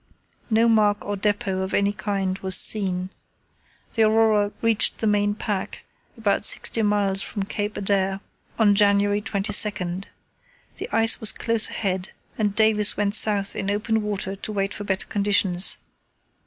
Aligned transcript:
No 0.49 0.67
mark 0.67 1.05
or 1.05 1.15
depot 1.15 1.61
of 1.61 1.75
any 1.75 1.93
kind 1.93 2.39
was 2.39 2.57
seen. 2.57 3.11
The 3.93 4.01
Aurora 4.01 4.51
reached 4.59 4.97
the 4.97 5.05
main 5.05 5.35
pack, 5.35 5.83
about 6.17 6.43
sixty 6.43 6.81
miles 6.81 7.21
from 7.21 7.43
Cape 7.43 7.75
Adare, 7.75 8.19
on 8.57 8.73
January 8.73 9.21
22. 9.21 10.01
The 10.77 10.89
ice 10.91 11.19
was 11.19 11.31
closed 11.31 11.69
ahead, 11.69 12.13
and 12.35 12.55
Davis 12.55 12.97
went 12.97 13.13
south 13.13 13.55
in 13.55 13.69
open 13.69 14.01
water 14.01 14.35
to 14.35 14.51
wait 14.51 14.73
for 14.73 14.83
better 14.83 15.05
conditions. 15.05 15.77